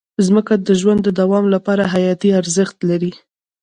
مځکه 0.33 0.53
د 0.67 0.69
ژوند 0.79 0.99
د 1.03 1.09
دوام 1.21 1.45
لپاره 1.55 1.83
حیاتي 1.93 2.29
ارزښت 2.39 2.77
لري. 2.89 3.11